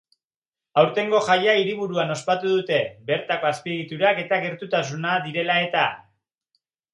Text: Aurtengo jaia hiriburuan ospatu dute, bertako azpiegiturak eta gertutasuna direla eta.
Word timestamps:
Aurtengo 0.83 1.19
jaia 1.25 1.51
hiriburuan 1.59 2.13
ospatu 2.15 2.53
dute, 2.53 2.79
bertako 3.11 3.51
azpiegiturak 3.51 4.23
eta 4.23 4.41
gertutasuna 4.47 5.15
direla 5.29 5.61
eta. 5.69 5.85